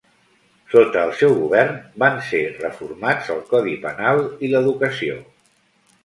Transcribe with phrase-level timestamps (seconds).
[0.69, 5.19] Sota el seu govern van ser reformats el codi penal i l'educació.